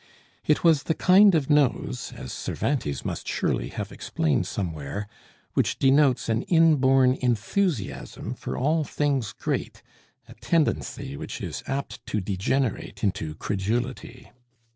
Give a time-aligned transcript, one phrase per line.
[0.47, 5.07] It was the kind of nose, as Cervantes must surely have explained somewhere,
[5.53, 9.83] which denotes an inborn enthusiasm for all things great,
[10.27, 14.31] a tendency which is apt to degenerate into credulity.